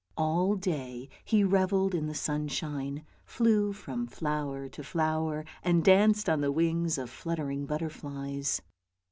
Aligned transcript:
All 0.17 0.55
day 0.55 1.09
he 1.23 1.43
revelled 1.43 1.93
in 1.93 2.07
the 2.07 2.15
sunshine, 2.15 3.05
flew 3.23 3.71
from 3.71 4.07
flower 4.07 4.67
to 4.67 4.83
flower, 4.83 5.45
and 5.61 5.85
danced 5.85 6.27
on 6.27 6.41
the 6.41 6.51
wings 6.51 6.97
of 6.97 7.07
fluttering 7.11 7.67
butterflies. 7.67 8.63